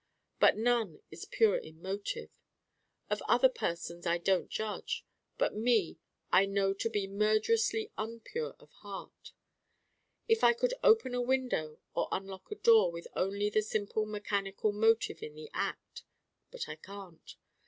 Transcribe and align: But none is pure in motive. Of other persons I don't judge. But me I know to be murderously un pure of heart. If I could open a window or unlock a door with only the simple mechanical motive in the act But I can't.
But 0.39 0.57
none 0.57 0.99
is 1.11 1.25
pure 1.25 1.55
in 1.57 1.79
motive. 1.79 2.31
Of 3.11 3.21
other 3.27 3.49
persons 3.49 4.07
I 4.07 4.17
don't 4.17 4.49
judge. 4.49 5.05
But 5.37 5.53
me 5.53 5.99
I 6.31 6.47
know 6.47 6.73
to 6.73 6.89
be 6.89 7.05
murderously 7.05 7.91
un 7.99 8.19
pure 8.21 8.55
of 8.59 8.71
heart. 8.81 9.33
If 10.27 10.43
I 10.43 10.53
could 10.53 10.73
open 10.83 11.13
a 11.13 11.21
window 11.21 11.77
or 11.93 12.07
unlock 12.11 12.49
a 12.49 12.55
door 12.55 12.91
with 12.91 13.05
only 13.15 13.51
the 13.51 13.61
simple 13.61 14.07
mechanical 14.07 14.71
motive 14.71 15.21
in 15.21 15.35
the 15.35 15.51
act 15.53 16.01
But 16.49 16.67
I 16.67 16.77
can't. 16.77 17.35